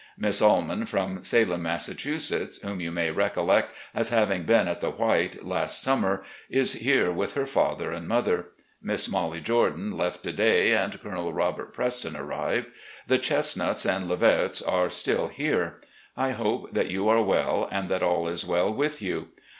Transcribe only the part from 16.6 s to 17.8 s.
that you are well